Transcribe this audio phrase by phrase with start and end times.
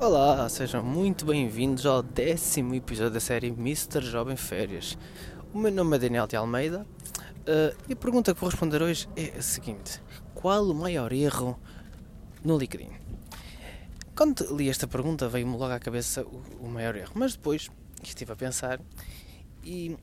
[0.00, 4.02] Olá, sejam muito bem-vindos ao décimo episódio da série Mr.
[4.02, 4.98] Jovem Férias.
[5.52, 9.08] O meu nome é Daniel de Almeida uh, e a pergunta que vou responder hoje
[9.16, 10.02] é a seguinte:
[10.34, 11.58] Qual o maior erro
[12.44, 12.90] no LinkedIn?
[14.16, 17.70] Quando li esta pergunta veio-me logo à cabeça o, o, maior erro, mas depois
[18.02, 18.80] estive a pensar
[19.62, 19.96] e,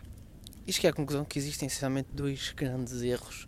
[0.66, 3.48] e cheguei à conclusão que existem essencialmente dois grandes erros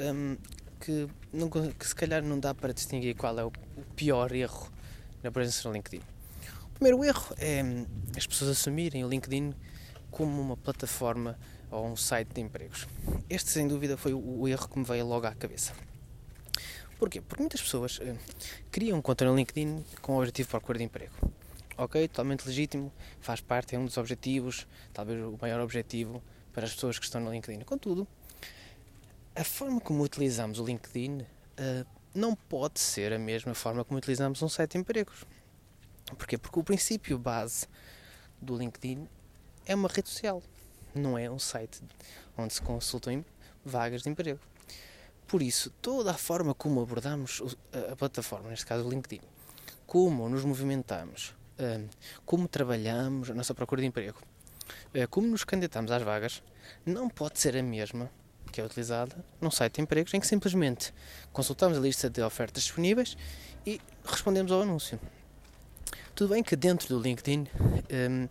[0.00, 0.36] um,
[0.80, 4.71] que, não, que se calhar não dá para distinguir qual é o, o pior erro
[5.22, 6.02] na presença no LinkedIn.
[6.66, 7.86] O primeiro erro é hum,
[8.16, 9.54] as pessoas assumirem o LinkedIn
[10.10, 11.38] como uma plataforma
[11.70, 12.86] ou um site de empregos.
[13.28, 15.72] Este, sem dúvida, foi o erro que me veio logo à cabeça.
[16.98, 17.20] Porquê?
[17.20, 18.16] Porque muitas pessoas uh,
[18.70, 21.12] criam conta no LinkedIn com o objetivo de procura de emprego.
[21.76, 26.74] Ok, totalmente legítimo, faz parte, é um dos objetivos, talvez o maior objetivo para as
[26.74, 27.60] pessoas que estão no LinkedIn.
[27.64, 28.06] Contudo,
[29.34, 34.42] a forma como utilizamos o LinkedIn uh, não pode ser a mesma forma como utilizamos
[34.42, 35.24] um site de empregos.
[36.16, 36.36] Porquê?
[36.36, 37.66] Porque o princípio base
[38.40, 39.08] do LinkedIn
[39.64, 40.42] é uma rede social,
[40.94, 41.82] não é um site
[42.36, 43.24] onde se consultam
[43.64, 44.40] vagas de emprego.
[45.26, 47.40] Por isso, toda a forma como abordamos
[47.90, 49.20] a plataforma, neste caso o LinkedIn,
[49.86, 51.88] como nos movimentamos, hum,
[52.26, 54.18] como trabalhamos a nossa procura de emprego,
[54.94, 56.42] hum, como nos candidatamos às vagas,
[56.84, 58.10] não pode ser a mesma
[58.52, 60.92] que é utilizada num site de empregos em que simplesmente
[61.32, 63.16] consultamos a lista de ofertas disponíveis
[63.66, 65.00] e respondemos ao anúncio.
[66.14, 67.48] Tudo bem que dentro do LinkedIn
[68.10, 68.28] um,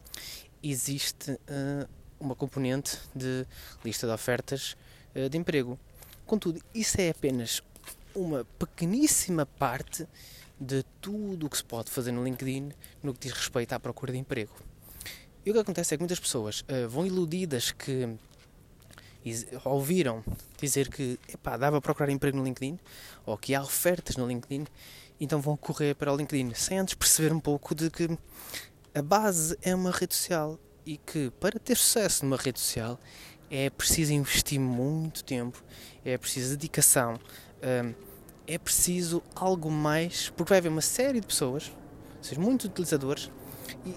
[0.62, 3.46] existe uh, uma componente de
[3.84, 4.78] lista de ofertas
[5.16, 5.80] uh, de emprego.
[6.26, 7.64] Contudo, isso é apenas
[8.14, 10.08] uma pequeníssima parte
[10.60, 14.12] de tudo o que se pode fazer no LinkedIn no que diz respeito à procura
[14.12, 14.54] de emprego.
[15.44, 18.16] E o que acontece é que muitas pessoas uh, vão iludidas que
[19.66, 20.24] ouviram
[20.60, 22.80] dizer que epá, dava para procurar emprego no LinkedIn
[23.26, 24.66] ou que há ofertas no LinkedIn,
[25.20, 28.10] então vão correr para o LinkedIn sem antes perceber um pouco de que
[28.94, 33.00] a base é uma rede social e que para ter sucesso numa rede social
[33.50, 35.62] é preciso investir muito tempo,
[36.06, 37.20] é preciso dedicação,
[37.62, 37.94] hum,
[38.48, 41.72] é preciso algo mais, porque vai haver uma série de pessoas,
[42.18, 43.30] ou seja, muitos utilizadores,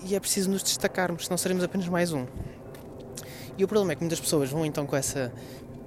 [0.05, 2.27] e é preciso nos destacarmos, senão seremos apenas mais um.
[3.57, 5.33] E o problema é que muitas pessoas vão então com essa,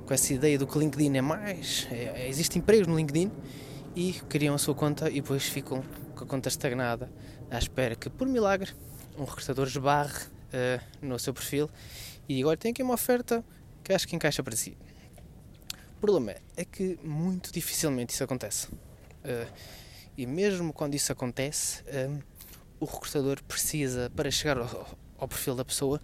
[0.06, 3.30] com essa ideia do que LinkedIn é mais, é, é, existe empregos no LinkedIn
[3.94, 5.84] e criam a sua conta e depois ficam
[6.16, 7.12] com a conta estagnada
[7.52, 8.72] à espera que, por milagre,
[9.18, 11.70] um recrutador esbarre uh, no seu perfil
[12.30, 13.44] e agora tem aqui uma oferta
[13.84, 14.78] que acho que encaixa para si.
[15.98, 18.68] O problema é que muito dificilmente isso acontece.
[18.68, 19.52] Uh,
[20.18, 22.24] e mesmo quando isso acontece, uh,
[22.80, 26.00] o recrutador precisa, para chegar ao, ao perfil da pessoa,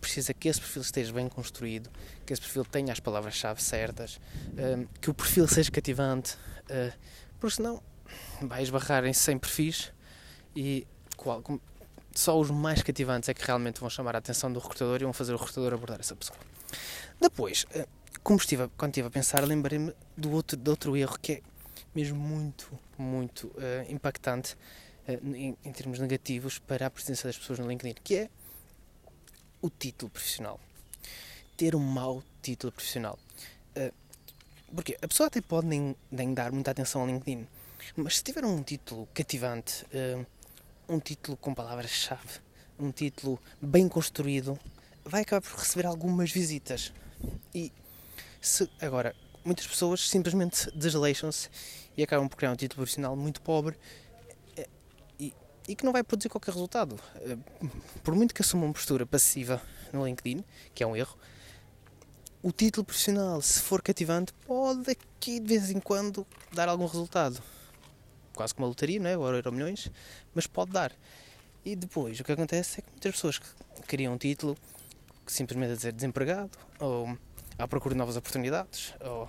[0.00, 1.90] precisa que esse perfil esteja bem construído,
[2.24, 6.36] que esse perfil tenha as palavras-chave certas, hum, que o perfil seja cativante,
[6.70, 6.90] hum,
[7.38, 7.82] porque senão
[8.42, 9.92] vai esbarrar em 100 perfis
[10.56, 10.86] e
[12.14, 15.12] só os mais cativantes é que realmente vão chamar a atenção do recrutador e vão
[15.12, 16.38] fazer o recrutador abordar essa pessoa.
[17.20, 17.84] Depois, hum,
[18.22, 21.42] como estive, quando estive a pensar, lembrei-me do outro, do outro erro que é
[21.94, 23.50] mesmo muito, muito
[23.88, 24.56] impactante
[25.08, 28.30] em, em termos negativos para a presença das pessoas no LinkedIn, que é
[29.60, 30.60] o título profissional.
[31.56, 33.18] Ter um mau título profissional.
[33.76, 33.92] Uh,
[34.74, 37.46] porque a pessoa até pode nem, nem, dar muita atenção ao LinkedIn,
[37.96, 40.26] mas se tiver um título cativante, uh,
[40.88, 42.40] um título com palavras-chave,
[42.78, 44.58] um título bem construído,
[45.04, 46.92] vai acabar por receber algumas visitas.
[47.54, 47.72] E
[48.40, 49.14] se agora
[49.44, 51.48] muitas pessoas simplesmente desleixam-se
[51.96, 53.76] e acabam por criar um título profissional muito pobre
[55.68, 56.98] e que não vai produzir qualquer resultado.
[57.16, 57.36] Eh,
[58.02, 59.60] por muito que assuma uma postura passiva
[59.92, 60.42] no LinkedIn,
[60.74, 61.16] que é um erro,
[62.42, 67.42] o título profissional, se for cativante, pode aqui de vez em quando dar algum resultado.
[68.34, 69.18] Quase como a lotaria, não é?
[69.18, 69.90] O euro milhões,
[70.34, 70.92] mas pode dar.
[71.64, 73.46] E depois, o que acontece é que muitas pessoas que
[73.86, 74.56] criam um título
[75.26, 77.18] que simplesmente a dizer desempregado, ou
[77.58, 79.28] à procura de novas oportunidades, ou,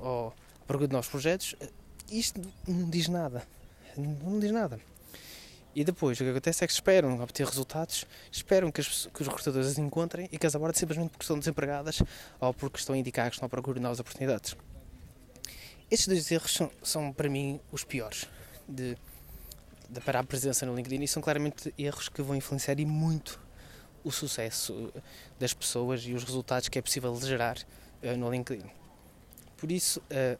[0.00, 0.28] ou
[0.60, 1.68] à procura de novos projetos, eh,
[2.10, 3.42] isto não diz nada.
[3.96, 4.78] Não diz nada.
[5.76, 9.28] E depois o que acontece é que esperam obter resultados, esperam que, as, que os
[9.28, 12.02] recrutadores as encontrem e que as abordem simplesmente porque estão desempregadas
[12.40, 14.56] ou porque estão a indicar que estão à procura de novas oportunidades.
[15.90, 18.24] Estes dois erros são, são para mim os piores
[18.66, 18.96] de,
[19.90, 23.38] de, para a presença no LinkedIn e são claramente erros que vão influenciar e muito
[24.02, 24.90] o sucesso
[25.38, 27.58] das pessoas e os resultados que é possível gerar
[28.02, 28.64] uh, no LinkedIn.
[29.58, 30.38] Por isso, uh,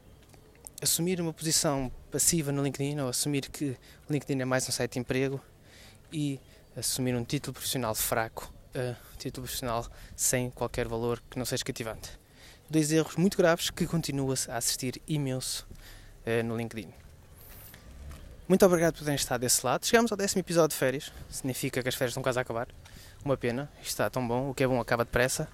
[0.81, 3.77] assumir uma posição passiva no LinkedIn ou assumir que
[4.09, 5.41] o LinkedIn é mais um site de emprego
[6.13, 6.39] e
[6.77, 12.11] assumir um título profissional fraco, uh, título profissional sem qualquer valor que não seja cativante.
[12.69, 15.67] Dois erros muito graves que continua a assistir imenso
[16.27, 16.93] uh, no LinkedIn.
[18.49, 19.85] Muito obrigado por terem estado desse lado.
[19.85, 21.13] Chegamos ao décimo episódio de férias.
[21.29, 22.69] Significa que as férias estão quase a acabar.
[23.25, 23.69] Uma pena.
[23.81, 24.51] Isto está tão bom.
[24.51, 25.49] O que é bom acaba depressa.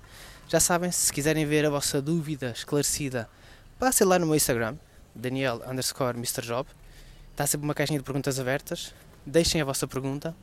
[0.47, 3.31] Já sabem, se quiserem ver a vossa dúvida esclarecida,
[3.79, 4.77] passem lá no meu Instagram,
[5.15, 6.43] Daniel underscore Mr.
[6.43, 6.69] Job.
[7.31, 8.95] Está sempre uma caixinha de perguntas abertas.
[9.25, 10.35] Deixem a vossa pergunta.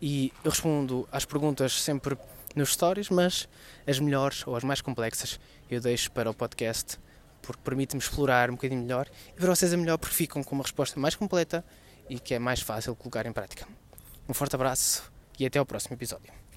[0.00, 2.16] E eu respondo às perguntas sempre
[2.54, 3.48] nos stories, mas
[3.86, 5.38] as melhores ou as mais complexas
[5.70, 6.98] eu deixo para o podcast
[7.42, 10.64] porque permite-me explorar um bocadinho melhor e para vocês é melhor porque ficam com uma
[10.64, 11.64] resposta mais completa
[12.08, 13.66] e que é mais fácil colocar em prática.
[14.28, 16.47] Um forte abraço e até ao próximo episódio.